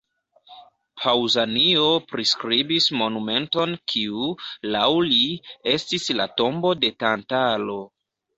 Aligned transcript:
Paŭzanio 1.01 1.83
priskribis 2.13 2.87
monumenton 3.01 3.75
kiu, 3.93 4.25
laŭ 4.77 4.87
li, 5.11 5.21
estis 5.75 6.09
la 6.23 6.27
tombo 6.43 6.75
de 6.83 6.93
Tantalo. 7.05 7.79